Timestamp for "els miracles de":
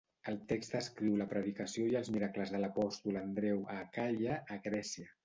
1.99-2.63